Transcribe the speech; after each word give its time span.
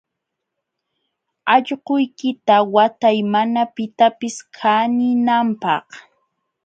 Allquykita 1.53 2.55
watay 2.73 3.17
mana 3.33 3.63
pitapis 3.75 4.35
kaninanpaq. 4.57 5.85